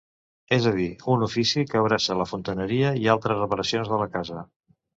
[0.55, 4.43] És a dir, un ofici que abraça la fontaneria i altres reparacions de la casa.